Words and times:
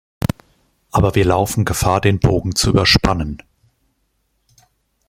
Aber 0.89 1.13
wir 1.13 1.25
laufen 1.25 1.63
Gefahr, 1.63 2.01
den 2.01 2.19
Bogen 2.19 2.55
zu 2.55 2.71
überspannen. 2.71 3.43